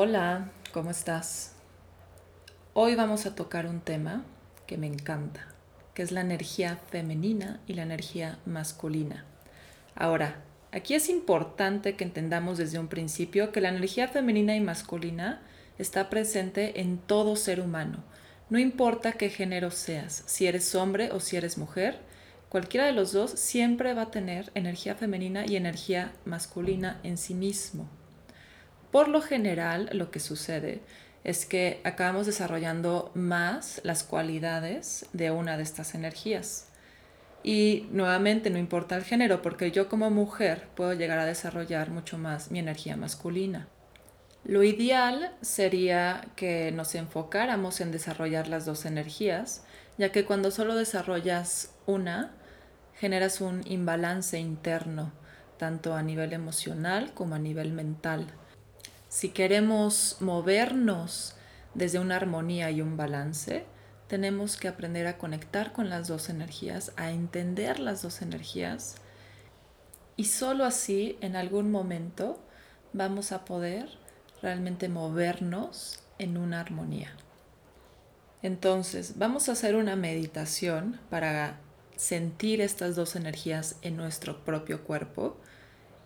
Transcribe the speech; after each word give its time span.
Hola, 0.00 0.52
¿cómo 0.72 0.92
estás? 0.92 1.54
Hoy 2.72 2.94
vamos 2.94 3.26
a 3.26 3.34
tocar 3.34 3.66
un 3.66 3.80
tema 3.80 4.24
que 4.64 4.78
me 4.78 4.86
encanta, 4.86 5.48
que 5.92 6.02
es 6.02 6.12
la 6.12 6.20
energía 6.20 6.78
femenina 6.88 7.58
y 7.66 7.72
la 7.72 7.82
energía 7.82 8.38
masculina. 8.46 9.24
Ahora, 9.96 10.44
aquí 10.70 10.94
es 10.94 11.08
importante 11.08 11.96
que 11.96 12.04
entendamos 12.04 12.58
desde 12.58 12.78
un 12.78 12.86
principio 12.86 13.50
que 13.50 13.60
la 13.60 13.70
energía 13.70 14.06
femenina 14.06 14.54
y 14.54 14.60
masculina 14.60 15.42
está 15.78 16.08
presente 16.08 16.80
en 16.80 16.98
todo 16.98 17.34
ser 17.34 17.60
humano. 17.60 18.04
No 18.50 18.60
importa 18.60 19.14
qué 19.14 19.30
género 19.30 19.72
seas, 19.72 20.22
si 20.26 20.46
eres 20.46 20.76
hombre 20.76 21.10
o 21.10 21.18
si 21.18 21.36
eres 21.36 21.58
mujer, 21.58 21.98
cualquiera 22.48 22.86
de 22.86 22.92
los 22.92 23.10
dos 23.10 23.32
siempre 23.32 23.94
va 23.94 24.02
a 24.02 24.10
tener 24.12 24.52
energía 24.54 24.94
femenina 24.94 25.44
y 25.44 25.56
energía 25.56 26.12
masculina 26.24 27.00
en 27.02 27.18
sí 27.18 27.34
mismo. 27.34 27.97
Por 28.90 29.08
lo 29.08 29.20
general, 29.20 29.90
lo 29.92 30.10
que 30.10 30.20
sucede 30.20 30.80
es 31.24 31.44
que 31.44 31.80
acabamos 31.84 32.26
desarrollando 32.26 33.10
más 33.14 33.80
las 33.84 34.02
cualidades 34.02 35.06
de 35.12 35.30
una 35.30 35.56
de 35.56 35.62
estas 35.62 35.94
energías. 35.94 36.68
Y 37.42 37.86
nuevamente 37.92 38.50
no 38.50 38.58
importa 38.58 38.96
el 38.96 39.04
género, 39.04 39.42
porque 39.42 39.70
yo 39.70 39.88
como 39.88 40.10
mujer 40.10 40.68
puedo 40.74 40.94
llegar 40.94 41.18
a 41.18 41.26
desarrollar 41.26 41.90
mucho 41.90 42.18
más 42.18 42.50
mi 42.50 42.58
energía 42.58 42.96
masculina. 42.96 43.68
Lo 44.44 44.62
ideal 44.62 45.32
sería 45.42 46.26
que 46.34 46.72
nos 46.72 46.94
enfocáramos 46.94 47.80
en 47.80 47.92
desarrollar 47.92 48.48
las 48.48 48.64
dos 48.64 48.86
energías, 48.86 49.64
ya 49.98 50.10
que 50.10 50.24
cuando 50.24 50.50
solo 50.50 50.76
desarrollas 50.76 51.74
una, 51.86 52.32
generas 52.94 53.40
un 53.40 53.62
imbalance 53.66 54.38
interno, 54.38 55.12
tanto 55.58 55.94
a 55.94 56.02
nivel 56.02 56.32
emocional 56.32 57.12
como 57.14 57.34
a 57.34 57.38
nivel 57.38 57.72
mental. 57.72 58.26
Si 59.08 59.30
queremos 59.30 60.18
movernos 60.20 61.34
desde 61.74 61.98
una 61.98 62.16
armonía 62.16 62.70
y 62.70 62.82
un 62.82 62.96
balance, 62.96 63.64
tenemos 64.06 64.56
que 64.56 64.68
aprender 64.68 65.06
a 65.06 65.18
conectar 65.18 65.72
con 65.72 65.88
las 65.88 66.08
dos 66.08 66.28
energías, 66.28 66.92
a 66.96 67.10
entender 67.10 67.78
las 67.78 68.02
dos 68.02 68.22
energías 68.22 68.96
y 70.16 70.24
solo 70.24 70.64
así 70.64 71.16
en 71.20 71.36
algún 71.36 71.70
momento 71.70 72.38
vamos 72.92 73.32
a 73.32 73.44
poder 73.44 73.88
realmente 74.42 74.88
movernos 74.88 76.00
en 76.18 76.36
una 76.36 76.60
armonía. 76.60 77.12
Entonces, 78.42 79.18
vamos 79.18 79.48
a 79.48 79.52
hacer 79.52 79.74
una 79.74 79.96
meditación 79.96 81.00
para 81.10 81.60
sentir 81.96 82.60
estas 82.60 82.94
dos 82.94 83.16
energías 83.16 83.76
en 83.82 83.96
nuestro 83.96 84.44
propio 84.44 84.84
cuerpo 84.84 85.36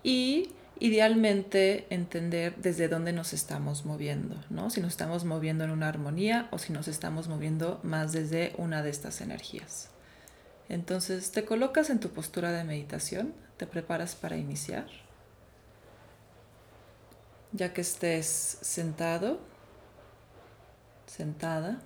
y 0.03 0.51
idealmente 0.83 1.87
entender 1.91 2.57
desde 2.57 2.89
dónde 2.89 3.13
nos 3.13 3.33
estamos 3.33 3.85
moviendo, 3.85 4.35
¿no? 4.51 4.69
Si 4.69 4.81
nos 4.81 4.91
estamos 4.91 5.25
moviendo 5.25 5.63
en 5.63 5.71
una 5.71 5.87
armonía 5.87 6.49
o 6.51 6.59
si 6.59 6.73
nos 6.73 6.89
estamos 6.89 7.29
moviendo 7.29 7.79
más 7.85 8.11
desde 8.11 8.53
una 8.59 8.83
de 8.83 8.91
estas 8.91 9.21
energías. 9.21 9.91
Entonces 10.69 11.31
te 11.31 11.45
colocas 11.45 11.89
en 11.89 12.01
tu 12.01 12.09
postura 12.09 12.51
de 12.51 12.65
meditación, 12.65 13.33
te 13.59 13.69
preparas 13.69 14.17
para 14.17 14.37
iniciar. 14.37 14.89
Ya 17.53 17.73
que 17.73 17.83
estés 17.83 18.59
sentado, 18.61 19.39
sentada, 21.07 21.81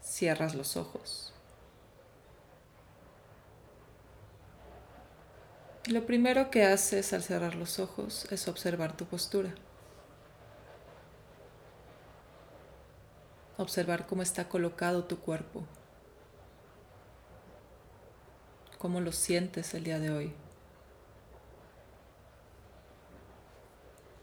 cierras 0.00 0.54
los 0.54 0.76
ojos. 0.76 1.33
Lo 5.86 6.06
primero 6.06 6.50
que 6.50 6.64
haces 6.64 7.12
al 7.12 7.22
cerrar 7.22 7.56
los 7.56 7.78
ojos 7.78 8.26
es 8.30 8.48
observar 8.48 8.96
tu 8.96 9.04
postura. 9.04 9.54
Observar 13.58 14.06
cómo 14.06 14.22
está 14.22 14.48
colocado 14.48 15.04
tu 15.04 15.18
cuerpo. 15.18 15.62
Cómo 18.78 19.02
lo 19.02 19.12
sientes 19.12 19.74
el 19.74 19.84
día 19.84 19.98
de 19.98 20.10
hoy. 20.10 20.32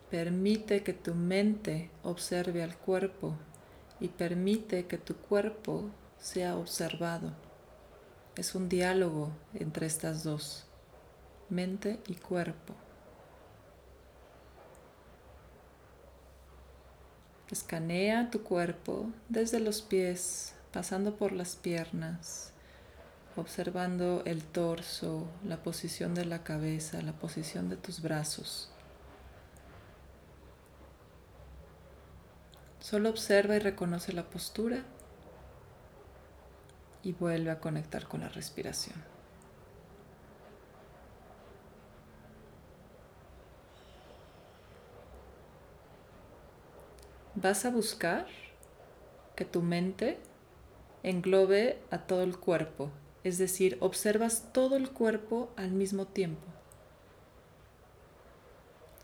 Permite 0.09 0.81
que 0.81 0.93
tu 0.93 1.13
mente 1.13 1.91
observe 2.01 2.63
al 2.63 2.75
cuerpo 2.75 3.35
y 3.99 4.07
permite 4.07 4.87
que 4.87 4.97
tu 4.97 5.15
cuerpo 5.15 5.91
sea 6.17 6.57
observado. 6.57 7.33
Es 8.35 8.55
un 8.55 8.67
diálogo 8.67 9.29
entre 9.53 9.85
estas 9.85 10.23
dos 10.23 10.65
mente 11.51 11.99
y 12.07 12.15
cuerpo. 12.15 12.73
Escanea 17.51 18.31
tu 18.31 18.43
cuerpo 18.43 19.09
desde 19.27 19.59
los 19.59 19.81
pies, 19.81 20.55
pasando 20.71 21.17
por 21.17 21.33
las 21.33 21.57
piernas, 21.57 22.53
observando 23.35 24.23
el 24.25 24.41
torso, 24.41 25.27
la 25.45 25.61
posición 25.61 26.15
de 26.15 26.23
la 26.23 26.43
cabeza, 26.43 27.01
la 27.01 27.11
posición 27.11 27.69
de 27.69 27.75
tus 27.75 28.01
brazos. 28.01 28.71
Solo 32.79 33.09
observa 33.09 33.57
y 33.57 33.59
reconoce 33.59 34.13
la 34.13 34.23
postura 34.23 34.83
y 37.03 37.11
vuelve 37.11 37.51
a 37.51 37.59
conectar 37.59 38.07
con 38.07 38.21
la 38.21 38.29
respiración. 38.29 39.10
Vas 47.41 47.65
a 47.65 47.71
buscar 47.71 48.27
que 49.35 49.45
tu 49.45 49.61
mente 49.61 50.19
englobe 51.03 51.81
a 51.89 51.99
todo 51.99 52.21
el 52.21 52.37
cuerpo, 52.37 52.91
es 53.23 53.37
decir, 53.37 53.77
observas 53.79 54.51
todo 54.53 54.75
el 54.75 54.91
cuerpo 54.91 55.51
al 55.55 55.71
mismo 55.71 56.05
tiempo. 56.05 56.45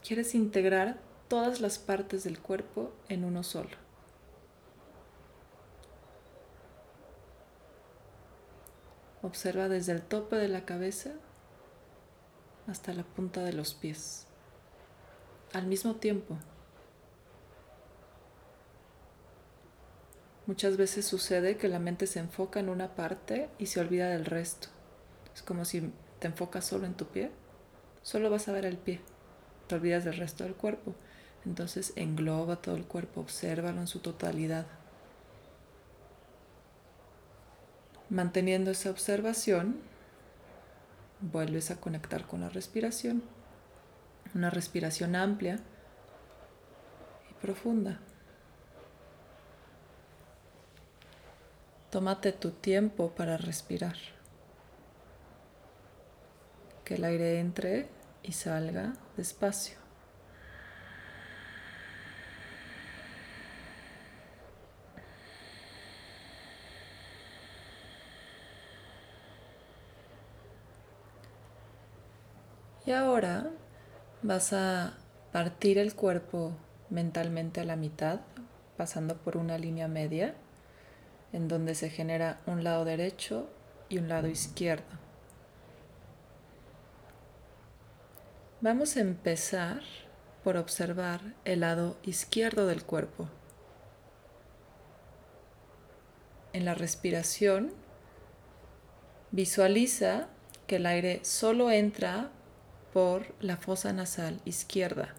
Quieres 0.05 0.35
integrar 0.35 0.99
todas 1.27 1.59
las 1.59 1.79
partes 1.79 2.23
del 2.23 2.39
cuerpo 2.39 2.93
en 3.09 3.25
uno 3.25 3.43
solo. 3.43 3.75
Observa 9.23 9.67
desde 9.67 9.93
el 9.93 10.01
tope 10.03 10.35
de 10.35 10.47
la 10.47 10.63
cabeza 10.63 11.13
hasta 12.67 12.93
la 12.93 13.03
punta 13.03 13.43
de 13.43 13.53
los 13.53 13.73
pies, 13.73 14.27
al 15.53 15.65
mismo 15.65 15.95
tiempo. 15.95 16.37
Muchas 20.47 20.77
veces 20.77 21.05
sucede 21.05 21.57
que 21.57 21.67
la 21.67 21.77
mente 21.77 22.07
se 22.07 22.19
enfoca 22.19 22.61
en 22.61 22.69
una 22.69 22.95
parte 22.95 23.49
y 23.59 23.65
se 23.65 23.81
olvida 23.81 24.07
del 24.07 24.23
resto. 24.23 24.69
Es 25.35 25.41
como 25.41 25.65
si 25.65 25.91
te 26.19 26.27
enfocas 26.27 26.65
solo 26.65 26.85
en 26.85 26.93
tu 26.93 27.05
pie, 27.07 27.31
solo 28.01 28.29
vas 28.29 28.47
a 28.47 28.53
ver 28.53 28.65
el 28.65 28.77
pie, 28.77 29.01
te 29.67 29.75
olvidas 29.75 30.05
del 30.05 30.15
resto 30.15 30.45
del 30.45 30.55
cuerpo. 30.55 30.95
Entonces 31.45 31.91
engloba 31.97 32.61
todo 32.61 32.77
el 32.77 32.85
cuerpo, 32.85 33.19
obsérvalo 33.19 33.81
en 33.81 33.87
su 33.87 33.99
totalidad. 33.99 34.65
Manteniendo 38.09 38.71
esa 38.71 38.89
observación, 38.89 39.81
vuelves 41.19 41.71
a 41.71 41.81
conectar 41.81 42.25
con 42.25 42.39
la 42.39 42.47
respiración. 42.47 43.21
Una 44.33 44.49
respiración 44.49 45.13
amplia 45.17 45.59
y 47.29 47.33
profunda. 47.41 47.99
Tómate 51.89 52.33
tu 52.33 52.51
tiempo 52.51 53.11
para 53.11 53.37
respirar. 53.37 53.95
Que 56.83 56.95
el 56.95 57.05
aire 57.05 57.39
entre 57.39 57.87
y 58.23 58.33
salga 58.33 58.93
despacio. 59.15 59.77
Y 72.85 72.91
ahora 72.91 73.49
vas 74.23 74.51
a 74.51 74.93
partir 75.31 75.77
el 75.77 75.95
cuerpo 75.95 76.53
mentalmente 76.89 77.61
a 77.61 77.65
la 77.65 77.77
mitad, 77.77 78.21
pasando 78.75 79.17
por 79.17 79.37
una 79.37 79.57
línea 79.57 79.87
media 79.87 80.35
en 81.37 81.47
donde 81.47 81.75
se 81.75 81.91
genera 81.91 82.39
un 82.47 82.63
lado 82.63 82.83
derecho 82.83 83.47
y 83.89 83.99
un 83.99 84.09
lado 84.09 84.27
izquierdo. 84.27 84.97
Vamos 88.59 88.97
a 88.97 89.01
empezar 89.01 89.81
por 90.43 90.57
observar 90.57 91.21
el 91.45 91.59
lado 91.59 91.95
izquierdo 92.01 92.65
del 92.65 92.83
cuerpo. 92.83 93.29
En 96.53 96.65
la 96.65 96.73
respiración, 96.73 97.71
visualiza 99.29 100.29
que 100.65 100.77
el 100.77 100.87
aire 100.87 101.19
solo 101.23 101.69
entra 101.69 102.31
por 102.93 103.35
la 103.41 103.57
fosa 103.57 103.93
nasal 103.93 104.41
izquierda. 104.43 105.13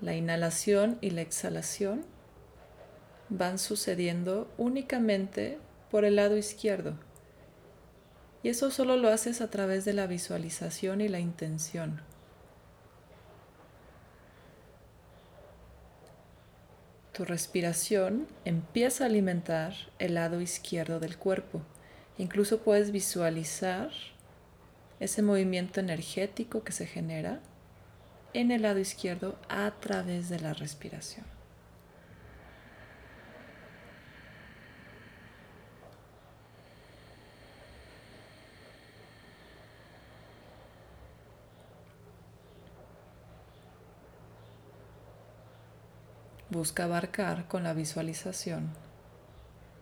La 0.00 0.16
inhalación 0.16 0.98
y 1.00 1.10
la 1.10 1.20
exhalación 1.20 2.04
van 3.36 3.58
sucediendo 3.58 4.48
únicamente 4.56 5.58
por 5.90 6.04
el 6.04 6.16
lado 6.16 6.36
izquierdo. 6.36 6.94
Y 8.42 8.48
eso 8.48 8.70
solo 8.70 8.96
lo 8.96 9.08
haces 9.08 9.40
a 9.40 9.50
través 9.50 9.84
de 9.84 9.92
la 9.92 10.06
visualización 10.06 11.00
y 11.00 11.08
la 11.08 11.18
intención. 11.18 12.02
Tu 17.12 17.24
respiración 17.24 18.26
empieza 18.44 19.04
a 19.04 19.06
alimentar 19.06 19.72
el 19.98 20.14
lado 20.14 20.40
izquierdo 20.40 21.00
del 21.00 21.16
cuerpo. 21.16 21.62
Incluso 22.18 22.58
puedes 22.58 22.90
visualizar 22.90 23.90
ese 25.00 25.22
movimiento 25.22 25.80
energético 25.80 26.64
que 26.64 26.72
se 26.72 26.86
genera 26.86 27.40
en 28.32 28.50
el 28.50 28.62
lado 28.62 28.80
izquierdo 28.80 29.38
a 29.48 29.72
través 29.80 30.28
de 30.28 30.40
la 30.40 30.54
respiración. 30.54 31.33
Busca 46.54 46.84
abarcar 46.84 47.48
con 47.48 47.64
la 47.64 47.72
visualización 47.72 48.70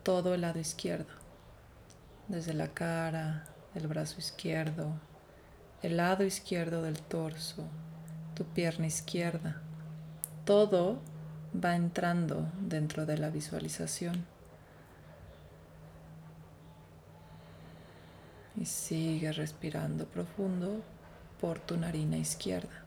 todo 0.05 0.33
el 0.33 0.41
lado 0.41 0.59
izquierdo, 0.59 1.13
desde 2.29 2.55
la 2.55 2.69
cara, 2.69 3.45
el 3.75 3.87
brazo 3.89 4.19
izquierdo, 4.19 4.95
el 5.83 5.99
lado 5.99 6.25
izquierdo 6.25 6.81
del 6.81 6.99
torso, 6.99 7.67
tu 8.35 8.47
pierna 8.47 8.87
izquierda. 8.87 9.61
Todo 10.47 10.99
va 11.63 11.77
entrando 11.77 12.51
dentro 12.59 13.05
de 13.05 13.19
la 13.19 13.29
visualización. 13.29 14.25
Y 18.57 18.65
sigue 18.65 19.31
respirando 19.33 20.07
profundo 20.07 20.81
por 21.39 21.59
tu 21.59 21.77
narina 21.77 22.17
izquierda. 22.17 22.82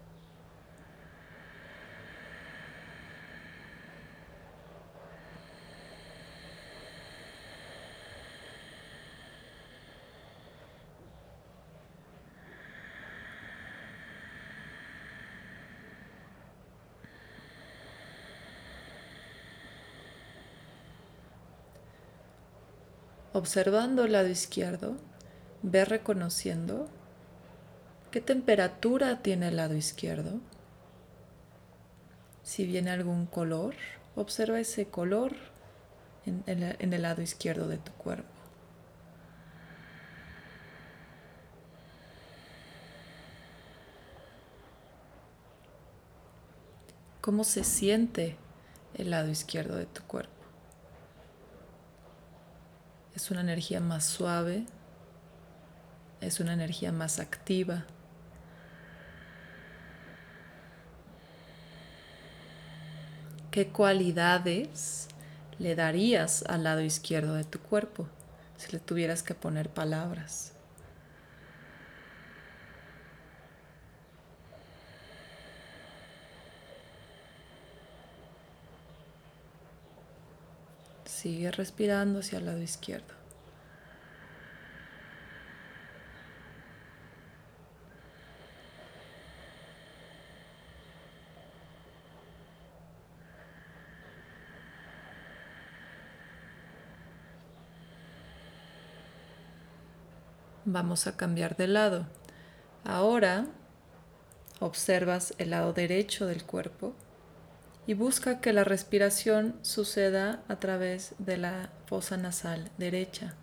Observando 23.36 24.06
el 24.06 24.14
lado 24.14 24.30
izquierdo, 24.30 24.96
ve 25.62 25.84
reconociendo 25.84 26.88
qué 28.10 28.22
temperatura 28.22 29.22
tiene 29.24 29.50
el 29.50 29.58
lado 29.58 29.76
izquierdo. 29.76 30.40
Si 32.44 32.66
viene 32.66 32.92
algún 32.92 33.26
color, 33.26 33.76
observa 34.16 34.62
ese 34.62 34.86
color 34.86 35.34
en, 36.26 36.46
en 36.48 36.94
el 36.94 37.02
lado 37.02 37.22
izquierdo 37.22 37.68
de 37.68 37.78
tu 37.78 37.92
cuerpo. 37.92 38.30
¿Cómo 47.20 47.44
se 47.44 47.66
siente 47.66 48.38
el 48.94 49.10
lado 49.10 49.30
izquierdo 49.30 49.76
de 49.76 49.88
tu 49.88 50.04
cuerpo? 50.04 50.35
Es 53.26 53.32
una 53.32 53.42
energía 53.42 53.80
más 53.80 54.06
suave, 54.06 54.68
es 56.22 56.40
una 56.40 56.54
energía 56.54 56.92
más 56.92 57.18
activa. 57.18 57.84
¿Qué 63.50 63.70
cualidades 63.70 65.08
le 65.58 65.74
darías 65.74 66.44
al 66.48 66.66
lado 66.66 66.82
izquierdo 66.82 67.34
de 67.34 67.46
tu 67.46 67.58
cuerpo 67.58 68.08
si 68.58 68.72
le 68.74 68.80
tuvieras 68.80 69.24
que 69.24 69.34
poner 69.34 69.70
palabras? 69.70 70.55
Sigue 81.26 81.50
respirando 81.50 82.20
hacia 82.20 82.38
el 82.38 82.46
lado 82.46 82.62
izquierdo. 82.62 83.16
Vamos 100.66 101.08
a 101.08 101.18
cambiar 101.18 101.58
de 101.58 101.66
lado. 101.66 102.06
Ahora 102.84 103.48
observas 104.60 105.34
el 105.40 105.50
lado 105.50 105.74
derecho 105.74 106.28
del 106.28 106.44
cuerpo 106.44 106.94
y 107.88 107.94
busca 107.94 108.42
que 108.42 108.54
la 108.54 108.64
respiración 108.64 109.56
suceda 109.62 110.42
a 110.48 110.56
través 110.58 111.14
de 111.20 111.38
la 111.38 111.70
fosa 111.86 112.18
nasal 112.18 112.72
derecha. 112.78 113.36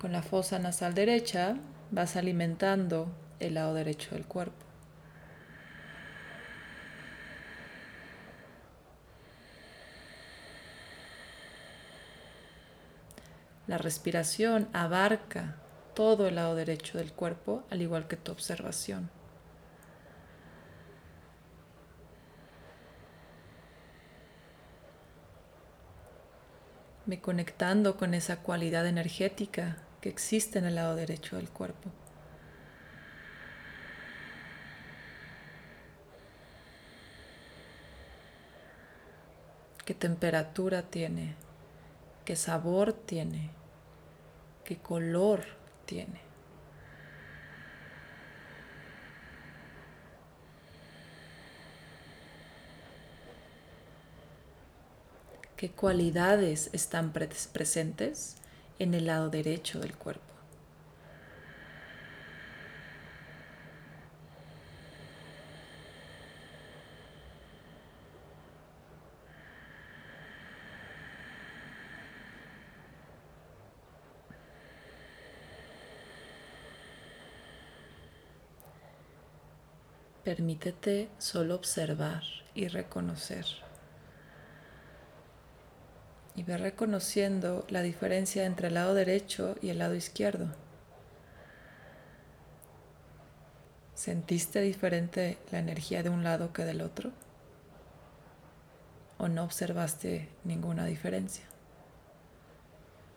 Con 0.00 0.12
la 0.12 0.22
fosa 0.22 0.58
nasal 0.58 0.94
derecha 0.94 1.56
vas 1.90 2.16
alimentando 2.16 3.08
el 3.40 3.54
lado 3.54 3.74
derecho 3.74 4.14
del 4.14 4.26
cuerpo. 4.26 4.64
La 13.66 13.76
respiración 13.76 14.68
abarca 14.72 15.56
todo 15.94 16.28
el 16.28 16.36
lado 16.36 16.54
derecho 16.54 16.96
del 16.96 17.12
cuerpo, 17.12 17.64
al 17.70 17.82
igual 17.82 18.06
que 18.06 18.16
tu 18.16 18.32
observación. 18.32 19.10
Me 27.08 27.22
conectando 27.22 27.96
con 27.96 28.12
esa 28.12 28.40
cualidad 28.40 28.86
energética 28.86 29.78
que 30.02 30.10
existe 30.10 30.58
en 30.58 30.66
el 30.66 30.74
lado 30.74 30.94
derecho 30.94 31.36
del 31.36 31.48
cuerpo. 31.48 31.90
¿Qué 39.86 39.94
temperatura 39.94 40.82
tiene? 40.82 41.34
¿Qué 42.26 42.36
sabor 42.36 42.92
tiene? 42.92 43.52
¿Qué 44.66 44.76
color 44.76 45.46
tiene? 45.86 46.27
Qué 55.58 55.70
cualidades 55.70 56.70
están 56.72 57.12
presentes 57.12 58.36
en 58.78 58.94
el 58.94 59.06
lado 59.06 59.28
derecho 59.28 59.80
del 59.80 59.96
cuerpo. 59.96 60.22
Permítete 80.22 81.08
solo 81.18 81.56
observar 81.56 82.22
y 82.54 82.68
reconocer 82.68 83.67
y 86.38 86.44
ve 86.44 86.56
reconociendo 86.56 87.66
la 87.68 87.82
diferencia 87.82 88.44
entre 88.44 88.68
el 88.68 88.74
lado 88.74 88.94
derecho 88.94 89.56
y 89.60 89.70
el 89.70 89.78
lado 89.78 89.96
izquierdo. 89.96 90.46
¿Sentiste 93.96 94.60
diferente 94.60 95.36
la 95.50 95.58
energía 95.58 96.04
de 96.04 96.10
un 96.10 96.22
lado 96.22 96.52
que 96.52 96.64
del 96.64 96.80
otro? 96.80 97.10
¿O 99.18 99.26
no 99.26 99.42
observaste 99.42 100.28
ninguna 100.44 100.84
diferencia? 100.84 101.42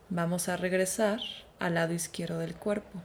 Vamos 0.10 0.50
a 0.50 0.58
regresar 0.58 1.20
al 1.60 1.76
lado 1.76 1.94
izquierdo 1.94 2.40
del 2.40 2.56
cuerpo. 2.56 3.04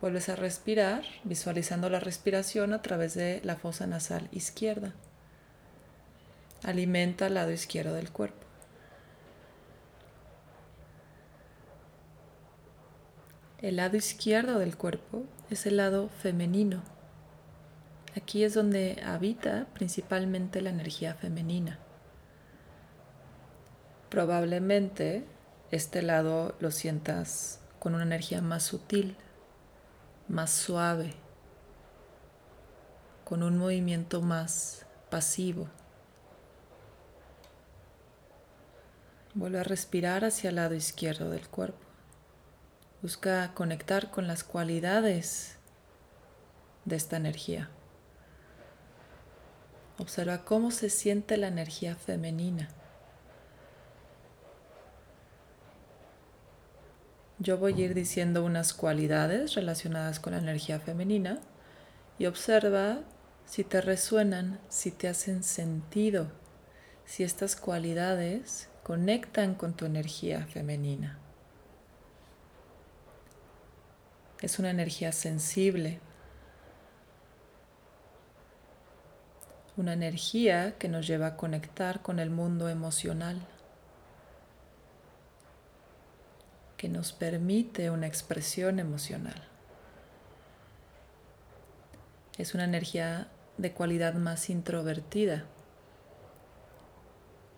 Vuelves 0.00 0.28
a 0.28 0.34
respirar, 0.34 1.04
visualizando 1.22 1.88
la 1.88 2.00
respiración 2.00 2.72
a 2.72 2.82
través 2.82 3.14
de 3.14 3.40
la 3.44 3.54
fosa 3.54 3.86
nasal 3.86 4.28
izquierda. 4.32 4.92
alimenta 6.64 7.28
el 7.28 7.34
lado 7.34 7.52
izquierdo 7.52 7.94
del 7.94 8.10
cuerpo. 8.10 8.43
El 13.64 13.76
lado 13.76 13.96
izquierdo 13.96 14.58
del 14.58 14.76
cuerpo 14.76 15.22
es 15.48 15.64
el 15.64 15.78
lado 15.78 16.10
femenino. 16.10 16.82
Aquí 18.14 18.44
es 18.44 18.52
donde 18.52 19.02
habita 19.02 19.68
principalmente 19.72 20.60
la 20.60 20.68
energía 20.68 21.14
femenina. 21.14 21.78
Probablemente 24.10 25.24
este 25.70 26.02
lado 26.02 26.54
lo 26.60 26.70
sientas 26.72 27.58
con 27.78 27.94
una 27.94 28.02
energía 28.02 28.42
más 28.42 28.64
sutil, 28.64 29.16
más 30.28 30.50
suave, 30.50 31.14
con 33.24 33.42
un 33.42 33.56
movimiento 33.56 34.20
más 34.20 34.84
pasivo. 35.08 35.70
Vuelve 39.32 39.60
a 39.60 39.64
respirar 39.64 40.22
hacia 40.26 40.50
el 40.50 40.56
lado 40.56 40.74
izquierdo 40.74 41.30
del 41.30 41.48
cuerpo. 41.48 41.83
Busca 43.04 43.52
conectar 43.52 44.10
con 44.10 44.26
las 44.26 44.44
cualidades 44.44 45.58
de 46.86 46.96
esta 46.96 47.18
energía. 47.18 47.68
Observa 49.98 50.46
cómo 50.46 50.70
se 50.70 50.88
siente 50.88 51.36
la 51.36 51.48
energía 51.48 51.96
femenina. 51.96 52.70
Yo 57.38 57.58
voy 57.58 57.74
a 57.74 57.84
ir 57.84 57.92
diciendo 57.92 58.42
unas 58.42 58.72
cualidades 58.72 59.54
relacionadas 59.54 60.18
con 60.18 60.32
la 60.32 60.38
energía 60.38 60.80
femenina 60.80 61.40
y 62.18 62.24
observa 62.24 63.00
si 63.44 63.64
te 63.64 63.82
resuenan, 63.82 64.60
si 64.70 64.90
te 64.90 65.08
hacen 65.08 65.42
sentido, 65.42 66.28
si 67.04 67.22
estas 67.22 67.54
cualidades 67.54 68.70
conectan 68.82 69.56
con 69.56 69.74
tu 69.74 69.84
energía 69.84 70.46
femenina. 70.46 71.18
Es 74.44 74.58
una 74.58 74.68
energía 74.68 75.10
sensible, 75.10 76.00
una 79.78 79.94
energía 79.94 80.76
que 80.76 80.86
nos 80.86 81.06
lleva 81.06 81.28
a 81.28 81.36
conectar 81.38 82.02
con 82.02 82.18
el 82.18 82.28
mundo 82.28 82.68
emocional, 82.68 83.40
que 86.76 86.90
nos 86.90 87.14
permite 87.14 87.88
una 87.88 88.06
expresión 88.06 88.80
emocional. 88.80 89.48
Es 92.36 92.52
una 92.52 92.64
energía 92.64 93.28
de 93.56 93.72
cualidad 93.72 94.12
más 94.12 94.50
introvertida 94.50 95.46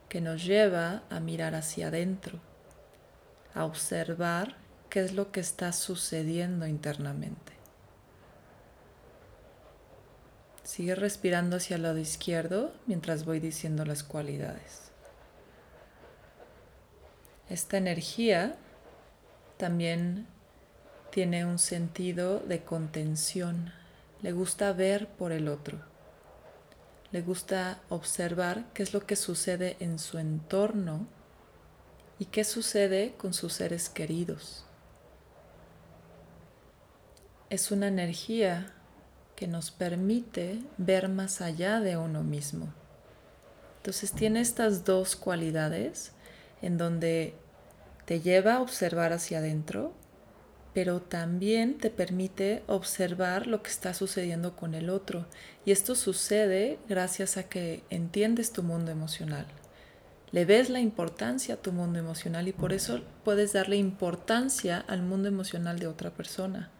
que 0.09 0.21
nos 0.21 0.45
lleva 0.45 1.03
a 1.11 1.19
mirar 1.19 1.57
hacia 1.57 1.89
adentro, 1.89 2.39
a 3.57 3.65
observar 3.65 4.66
qué 4.97 5.05
es 5.05 5.13
lo 5.13 5.31
que 5.31 5.41
está 5.41 5.75
sucediendo 5.75 6.67
internamente. 6.67 7.53
Sigue 10.65 10.95
respirando 10.95 11.57
hacia 11.57 11.77
el 11.77 11.83
lado 11.83 11.99
izquierdo 11.99 12.73
mientras 12.87 13.27
voy 13.27 13.39
diciendo 13.39 13.85
las 13.85 14.03
cualidades. 14.03 14.91
Esta 17.51 17.77
energía 17.77 18.57
también 19.59 20.27
tiene 21.11 21.45
un 21.45 21.59
sentido 21.59 22.41
de 22.41 22.65
contención. 22.65 23.75
Le 24.23 24.33
gusta 24.33 24.73
ver 24.73 25.09
por 25.09 25.31
el 25.31 25.49
otro 25.49 25.79
le 27.13 27.23
gusta 27.23 27.81
observar 27.89 28.65
qué 28.75 28.83
es 28.83 28.93
lo 28.93 29.07
que 29.07 29.17
sucede 29.17 29.77
en 29.81 29.99
su 29.99 30.19
entorno 30.19 31.07
y 32.19 32.27
qué 32.27 32.45
sucede 32.45 33.15
con 33.17 33.33
sus 33.33 33.53
seres 33.53 33.89
queridos. 33.89 34.66
Es 37.51 37.71
una 37.71 37.89
energía 37.89 38.73
que 39.37 39.47
nos 39.47 39.71
permite 39.71 40.61
ver 40.79 41.09
más 41.09 41.41
allá 41.41 41.81
de 41.81 41.97
uno 41.97 42.23
mismo. 42.23 42.73
Entonces 43.79 44.13
tiene 44.13 44.41
estas 44.41 44.85
dos 44.85 45.15
cualidades 45.17 46.13
en 46.63 46.79
donde 46.79 47.35
te 48.05 48.21
lleva 48.21 48.55
a 48.55 48.61
observar 48.61 49.13
hacia 49.13 49.39
adentro 49.39 49.95
pero 50.77 51.01
también 51.01 51.79
te 51.79 51.89
permite 51.89 52.63
observar 52.67 53.47
lo 53.47 53.63
que 53.63 53.71
está 53.71 53.95
sucediendo 53.95 54.57
con 54.57 54.75
el 54.75 54.91
otro. 54.91 55.25
Y 55.65 55.71
esto 55.71 55.95
sucede 55.95 56.79
gracias 56.87 57.39
a 57.39 57.45
que 57.45 57.83
entiendes 57.89 58.53
tu 58.53 58.63
mundo 58.63 58.91
emocional. 58.91 59.47
Le 60.33 60.45
ves 60.45 60.69
la 60.69 60.81
importancia 60.81 61.55
a 61.55 61.57
tu 61.63 61.73
mundo 61.73 61.99
emocional 61.99 62.47
y 62.47 62.53
por 62.53 62.75
eso 62.75 63.01
puedes 63.25 63.55
darle 63.55 63.77
importancia 63.77 64.85
al 64.87 65.01
mundo 65.01 65.29
emocional 65.29 65.79
de 65.79 65.87
otra 65.87 66.11
persona. 66.11 66.71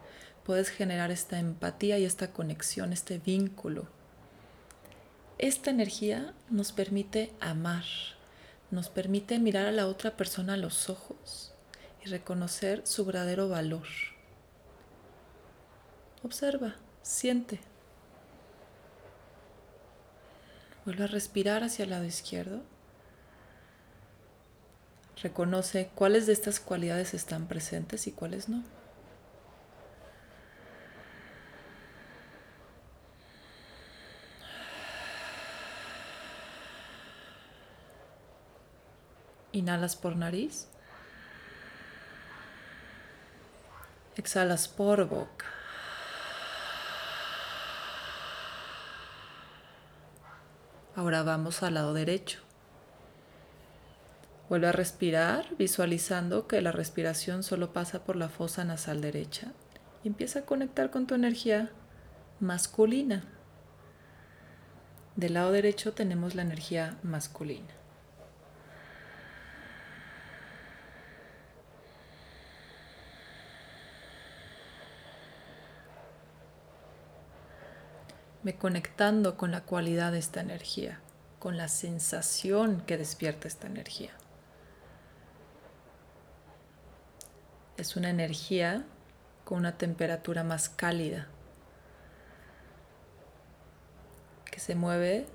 Puedes 0.47 0.71
generar 0.71 1.11
esta 1.11 1.39
empatía 1.39 1.99
y 1.99 2.05
esta 2.05 2.33
conexión, 2.33 2.93
este 2.93 3.19
vínculo. 3.19 3.89
Esta 5.39 5.71
energía 5.71 6.33
nos 6.49 6.73
permite 6.73 7.33
amar, 7.41 7.85
nos 8.71 8.89
permite 8.89 9.39
mirar 9.39 9.67
a 9.67 9.73
la 9.73 9.87
otra 9.87 10.17
persona 10.17 10.55
a 10.55 10.57
los 10.57 10.89
ojos 10.89 11.53
reconocer 12.07 12.83
su 12.87 13.05
verdadero 13.05 13.49
valor. 13.49 13.87
Observa, 16.23 16.77
siente. 17.03 17.61
Vuelve 20.85 21.05
a 21.05 21.09
respirar 21.09 21.65
hacia 21.65 21.85
el 21.85 21.91
lado 21.91 22.05
izquierdo. 22.05 22.63
Reconoce 25.23 25.91
cuáles 25.95 26.27
de 26.27 26.33
estas 26.33 26.61
cualidades 26.61 27.15
están 27.15 27.49
presentes 27.49 28.07
y 28.07 28.13
cuáles 28.13 28.49
no. 28.49 28.63
Inhalas 39.57 39.97
por 39.97 40.17
nariz. 40.17 40.69
Exhalas 44.15 44.69
por 44.69 45.09
boca. 45.09 45.47
Ahora 50.95 51.23
vamos 51.23 51.63
al 51.63 51.73
lado 51.73 51.95
derecho. 51.95 52.41
Vuelve 54.51 54.69
a 54.69 54.73
respirar 54.73 55.47
visualizando 55.57 56.47
que 56.47 56.61
la 56.61 56.73
respiración 56.73 57.43
solo 57.43 57.73
pasa 57.73 58.05
por 58.05 58.17
la 58.17 58.29
fosa 58.29 58.63
nasal 58.63 59.01
derecha 59.01 59.53
y 60.05 60.09
empieza 60.09 60.41
a 60.41 60.45
conectar 60.45 60.91
con 60.91 61.07
tu 61.07 61.15
energía 61.15 61.71
masculina. 62.41 63.25
Del 65.17 65.33
lado 65.33 65.51
derecho 65.51 65.95
tenemos 65.95 66.35
la 66.35 66.43
energía 66.43 66.99
masculina. 67.03 67.76
Me 78.47 78.55
conectando 78.55 79.37
con 79.37 79.51
la 79.51 79.63
cualidad 79.63 80.13
de 80.13 80.21
esta 80.21 80.41
energía, 80.41 81.01
con 81.41 81.57
la 81.57 81.67
sensación 81.67 82.81
que 82.83 82.97
despierta 82.97 83.49
esta 83.49 83.67
energía. 83.67 84.13
Es 87.77 87.97
una 87.97 88.09
energía 88.09 88.85
con 89.45 89.59
una 89.59 89.77
temperatura 89.77 90.45
más 90.45 90.69
cálida, 90.69 91.27
que 94.45 94.61
se 94.61 94.77
mueve 94.77 95.27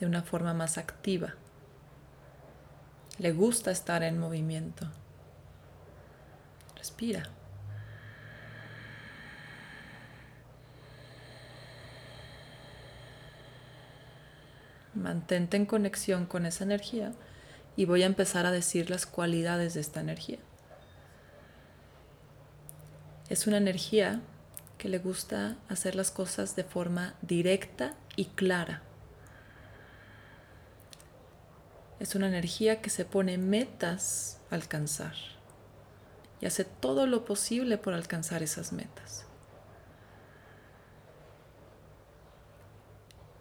de 0.00 0.06
una 0.06 0.22
forma 0.22 0.54
más 0.54 0.78
activa. 0.78 1.34
Le 3.18 3.32
gusta 3.32 3.72
estar 3.72 4.02
en 4.02 4.18
movimiento. 4.18 4.90
Respira. 6.76 7.28
Mantente 14.94 15.56
en 15.56 15.66
conexión 15.66 16.26
con 16.26 16.46
esa 16.46 16.64
energía 16.64 17.12
y 17.76 17.84
voy 17.84 18.02
a 18.02 18.06
empezar 18.06 18.46
a 18.46 18.52
decir 18.52 18.90
las 18.90 19.06
cualidades 19.06 19.74
de 19.74 19.80
esta 19.80 20.00
energía. 20.00 20.38
Es 23.28 23.46
una 23.46 23.56
energía 23.56 24.20
que 24.78 24.88
le 24.88 24.98
gusta 24.98 25.56
hacer 25.68 25.94
las 25.94 26.10
cosas 26.10 26.56
de 26.56 26.64
forma 26.64 27.14
directa 27.22 27.94
y 28.16 28.26
clara. 28.26 28.82
Es 31.98 32.14
una 32.14 32.28
energía 32.28 32.82
que 32.82 32.90
se 32.90 33.04
pone 33.04 33.38
metas 33.38 34.38
a 34.50 34.56
alcanzar 34.56 35.14
y 36.40 36.46
hace 36.46 36.64
todo 36.64 37.06
lo 37.06 37.24
posible 37.24 37.78
por 37.78 37.94
alcanzar 37.94 38.42
esas 38.42 38.72
metas. 38.72 39.24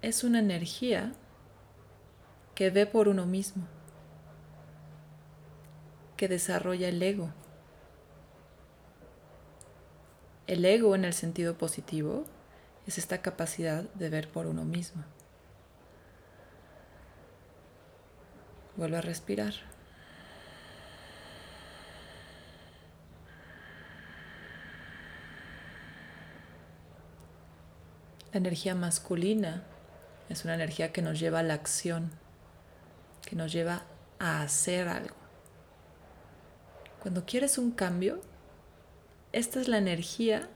Es 0.02 0.24
una 0.24 0.40
energía 0.40 1.14
que 2.56 2.70
ve 2.70 2.86
por 2.86 3.08
uno 3.08 3.26
mismo, 3.26 3.68
que 6.18 6.28
desarrolla 6.28 6.88
el 6.88 7.02
ego. 7.02 7.32
El 10.46 10.66
ego 10.66 10.94
en 10.96 11.06
el 11.06 11.14
sentido 11.14 11.58
positivo 11.58 12.26
es 12.86 12.98
esta 12.98 13.22
capacidad 13.22 13.84
de 13.94 14.10
ver 14.10 14.28
por 14.28 14.46
uno 14.46 14.66
mismo. 14.66 15.04
Vuelve 18.76 18.98
a 18.98 19.02
respirar. 19.02 19.54
La 28.32 28.40
energía 28.40 28.74
masculina 28.74 29.64
es 30.28 30.44
una 30.44 30.56
energía 30.56 30.92
que 30.92 31.04
nos 31.04 31.20
lleva 31.20 31.40
a 31.40 31.44
la 31.44 31.54
acción, 31.54 32.12
nos 33.36 33.52
lleva 33.52 33.84
a 34.20 34.42
hacer 34.42 34.88
algo. 34.88 35.16
Cuando 37.02 37.26
quieres 37.26 37.58
un 37.58 37.72
cambio, 37.72 38.22
esta 39.32 39.60
es 39.60 39.68
la 39.68 39.78
energía 39.78 40.50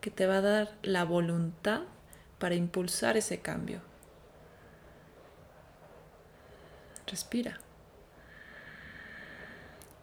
que 0.00 0.10
te 0.10 0.26
va 0.26 0.38
a 0.38 0.42
dar 0.42 0.78
la 0.82 1.04
voluntad 1.04 1.82
para 2.38 2.54
impulsar 2.54 3.16
ese 3.16 3.40
cambio. 3.40 3.80
Respira. 7.06 7.58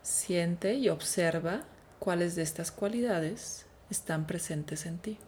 Siente 0.02 0.74
y 0.74 0.90
observa 0.90 1.62
cuáles 2.00 2.36
de 2.36 2.42
estas 2.42 2.72
cualidades 2.72 3.68
están 3.90 4.26
presentes 4.26 4.86
en 4.86 4.98
ti. 4.98 5.20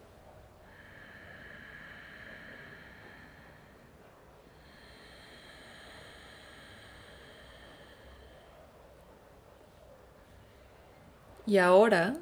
Y 11.45 11.57
ahora 11.57 12.15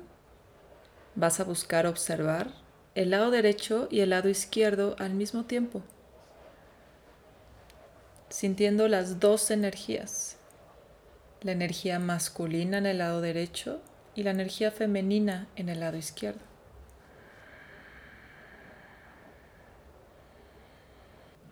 vas 1.16 1.40
a 1.40 1.44
buscar 1.44 1.86
observar 1.86 2.52
el 2.96 3.12
lado 3.12 3.32
derecho 3.32 3.88
y 3.92 4.00
el 4.00 4.10
lado 4.10 4.30
izquierdo 4.30 4.96
al 5.00 5.14
mismo 5.14 5.46
tiempo, 5.46 5.82
sintiendo 8.30 8.88
las 8.88 9.20
dos 9.20 9.52
energías, 9.52 10.38
la 11.42 11.52
energía 11.52 12.00
masculina 12.00 12.80
en 12.80 12.86
el 12.86 12.98
lado 12.98 13.22
derecho 13.22 13.82
y 14.16 14.24
la 14.24 14.32
energía 14.32 14.72
femenina 14.72 15.48
en 15.56 15.70
el 15.70 15.80
lado 15.80 15.98
izquierdo. 15.98 16.42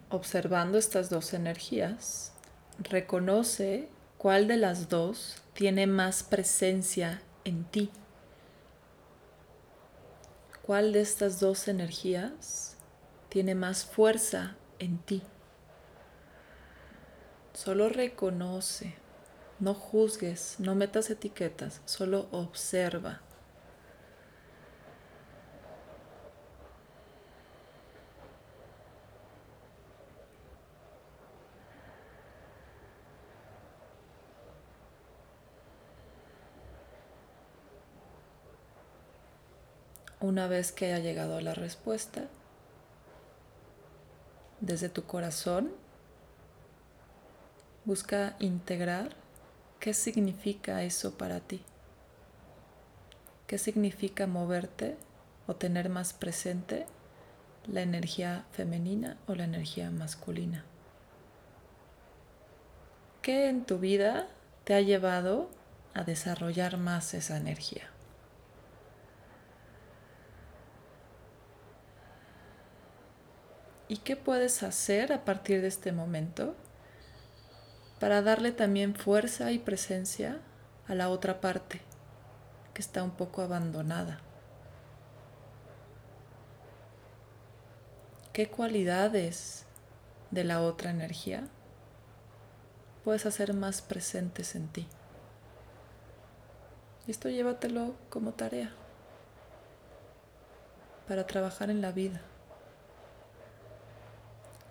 Observando 0.10 0.80
estas 0.80 1.10
dos 1.12 1.34
energías, 1.34 2.34
reconoce 2.80 3.88
cuál 4.18 4.48
de 4.48 4.58
las 4.58 4.90
dos 4.90 5.42
tiene 5.54 5.86
más 5.86 6.24
presencia 6.24 7.22
en 7.44 7.64
ti. 7.66 7.92
¿Cuál 10.62 10.94
de 10.94 11.02
estas 11.02 11.40
dos 11.40 11.68
energías 11.68 12.78
tiene 13.30 13.56
más 13.56 13.86
fuerza 13.86 14.56
en 14.78 15.00
ti? 15.00 15.24
Solo 17.54 17.90
reconoce, 17.90 18.94
no 19.60 19.74
juzgues, 19.74 20.56
no 20.60 20.76
metas 20.76 21.10
etiquetas, 21.10 21.82
solo 21.86 22.28
observa. 22.32 23.22
Una 40.30 40.46
vez 40.46 40.72
que 40.72 40.86
haya 40.86 41.00
llegado 41.00 41.42
la 41.42 41.56
respuesta, 41.56 42.26
desde 44.62 44.88
tu 44.88 45.06
corazón, 45.06 45.72
busca 47.84 48.36
integrar 48.38 49.10
qué 49.80 49.96
significa 49.96 50.84
eso 50.84 51.18
para 51.18 51.40
ti. 51.40 51.64
¿Qué 53.48 53.58
significa 53.58 54.28
moverte 54.28 54.98
o 55.48 55.56
tener 55.56 55.90
más 55.90 56.14
presente 56.14 56.86
la 57.66 57.82
energía 57.82 58.46
femenina 58.52 59.18
o 59.26 59.34
la 59.34 59.46
energía 59.46 59.90
masculina? 59.90 60.64
¿Qué 63.24 63.50
en 63.50 63.66
tu 63.66 63.80
vida 63.80 64.28
te 64.64 64.76
ha 64.76 64.82
llevado 64.82 65.50
a 65.96 66.04
desarrollar 66.04 66.78
más 66.78 67.16
esa 67.16 67.36
energía? 67.36 67.89
¿Y 73.90 73.98
qué 73.98 74.16
puedes 74.16 74.62
hacer 74.62 75.12
a 75.12 75.26
partir 75.26 75.62
de 75.62 75.68
este 75.68 75.92
momento 75.92 76.56
para 78.00 78.22
darle 78.22 78.52
también 78.52 78.94
fuerza 78.94 79.52
y 79.52 79.58
presencia 79.58 80.38
a 80.88 80.94
la 80.94 81.10
otra 81.10 81.42
parte 81.42 81.82
que 82.76 82.84
está 82.84 83.02
un 83.02 83.10
poco 83.10 83.42
abandonada? 83.42 84.20
¿Qué 88.32 88.48
cualidades 88.48 89.66
de 90.30 90.44
la 90.44 90.62
otra 90.62 90.92
energía 90.92 91.48
puedes 93.04 93.26
hacer 93.26 93.56
más 93.56 93.82
presentes 93.82 94.54
en 94.54 94.68
ti? 94.68 94.88
Esto 97.08 97.28
llévatelo 97.28 97.96
como 98.12 98.34
tarea 98.34 98.72
para 101.08 101.26
trabajar 101.26 101.72
en 101.72 101.82
la 101.82 101.92
vida 101.92 102.22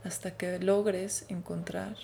hasta 0.08 0.38
que 0.38 0.58
logres 0.58 1.26
encontrar 1.28 1.94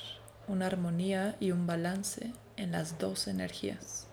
una 0.46 0.66
armonía 0.66 1.36
y 1.40 1.52
un 1.52 1.66
balance 1.66 2.34
en 2.58 2.72
las 2.72 2.98
dos 2.98 3.28
energías. 3.28 4.08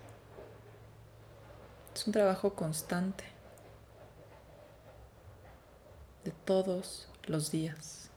Es 1.94 2.08
un 2.08 2.14
trabajo 2.14 2.56
constante 2.56 3.26
de 6.24 6.32
todos 6.32 7.10
los 7.28 7.52
días. 7.52 8.10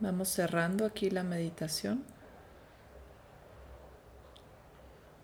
Vamos 0.00 0.28
cerrando 0.28 0.86
aquí 0.86 1.10
la 1.10 1.24
meditación. 1.24 2.02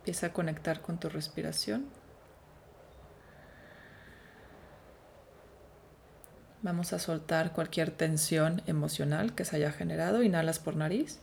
Empieza 0.01 0.27
a 0.27 0.33
conectar 0.35 0.83
con 0.83 1.01
tu 1.01 1.09
respiración. 1.09 1.87
Vamos 6.65 6.95
a 6.95 6.99
soltar 6.99 7.53
cualquier 7.53 7.91
tensión 7.91 8.63
emocional 8.67 9.35
que 9.35 9.45
se 9.45 9.57
haya 9.57 9.71
generado. 9.71 10.23
Inhalas 10.23 10.59
por 10.59 10.77
nariz. 10.77 11.21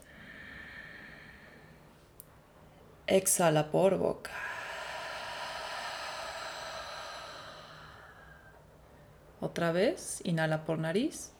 Exhala 3.07 3.71
por 3.71 3.97
boca. 3.97 4.29
Otra 9.39 9.71
vez, 9.71 10.21
inhala 10.25 10.63
por 10.63 10.77
nariz. 10.77 11.31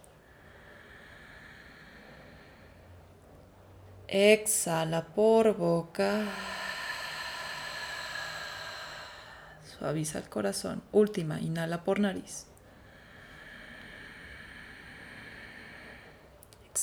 Exhala 4.08 5.06
por 5.14 5.56
boca. 5.56 6.24
Suaviza 9.78 10.18
el 10.18 10.28
corazón. 10.28 10.82
Última, 10.92 11.40
inhala 11.40 11.84
por 11.84 12.00
nariz. 12.00 12.51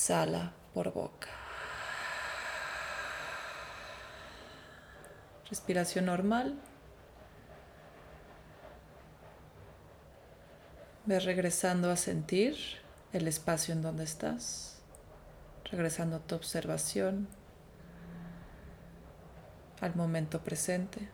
Exhala 0.09 0.53
por 0.73 0.91
boca. 0.91 1.27
Respiración 5.49 6.05
normal. 6.05 6.55
Ve 11.05 11.19
regresando 11.19 11.91
a 11.91 11.95
sentir 11.95 12.55
el 13.13 13.27
espacio 13.27 13.73
en 13.73 13.83
donde 13.83 14.03
estás, 14.03 14.79
regresando 15.65 16.15
a 16.15 16.19
tu 16.19 16.35
observación, 16.35 17.27
al 19.79 19.95
momento 19.95 20.41
presente. 20.41 21.07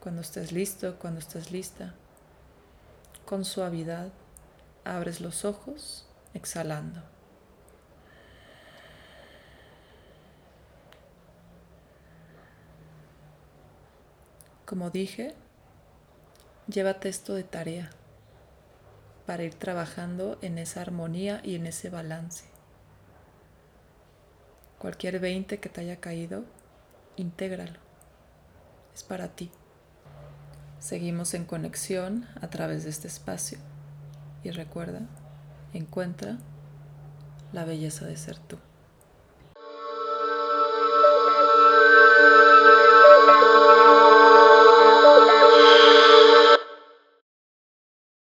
Cuando 0.00 0.22
estés 0.22 0.50
listo, 0.50 0.98
cuando 0.98 1.20
estés 1.20 1.52
lista, 1.52 1.94
con 3.24 3.44
suavidad, 3.44 4.10
abres 4.84 5.20
los 5.20 5.44
ojos 5.44 6.08
exhalando. 6.34 7.02
Como 14.66 14.90
dije, 14.90 15.34
llévate 16.68 17.08
esto 17.08 17.34
de 17.34 17.44
tarea. 17.44 17.90
para 19.26 19.42
ir 19.42 19.54
trabajando 19.54 20.38
en 20.42 20.58
esa 20.58 20.82
armonía 20.82 21.40
y 21.42 21.54
en 21.54 21.66
ese 21.66 21.88
balance. 21.88 22.44
Cualquier 24.78 25.18
20 25.18 25.60
que 25.60 25.68
te 25.70 25.80
haya 25.80 25.98
caído, 25.98 26.44
intégralo. 27.16 27.78
Es 28.94 29.02
para 29.02 29.28
ti. 29.28 29.50
Seguimos 30.78 31.32
en 31.32 31.46
conexión 31.46 32.26
a 32.42 32.50
través 32.50 32.84
de 32.84 32.90
este 32.90 33.08
espacio 33.08 33.56
y 34.42 34.50
recuerda, 34.50 35.00
encuentra 35.74 36.38
la 37.52 37.64
belleza 37.64 38.06
de 38.06 38.16
ser 38.16 38.38
tú. 38.38 38.58